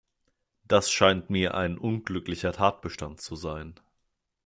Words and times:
Das 0.67 0.89
scheint 0.89 1.29
mir 1.29 1.53
ein 1.53 1.77
unglücklicher 1.77 2.53
Tatbestand 2.53 3.21
zu 3.21 3.35
sein. 3.35 3.75